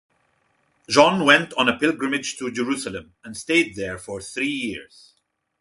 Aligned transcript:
John 0.89 1.23
went 1.25 1.53
on 1.53 1.69
a 1.69 1.77
pilgrimage 1.77 2.35
to 2.37 2.49
Jerusalem, 2.51 3.13
and 3.23 3.37
stayed 3.37 3.75
there 3.75 3.99
for 3.99 4.19
three 4.19 4.47
years. 4.49 5.13